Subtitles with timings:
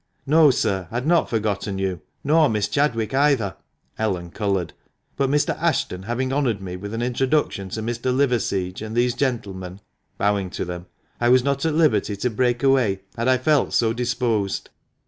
[0.25, 3.55] "No, sir, I had not forgotten you, nor Miss Chadwick either"
[3.99, 4.73] (Ellen coloured),
[5.15, 5.55] "but Mr.
[5.61, 8.11] Ashton having honoured me with an introduction to Mr.
[8.11, 9.79] Liverseege and these gentlemen"
[10.17, 10.87] (bowing to them),
[11.19, 14.71] "I was not at liberty to break away, had I felt so disposed."